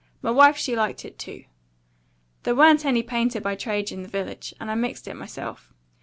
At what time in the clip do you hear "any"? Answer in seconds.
2.85-3.03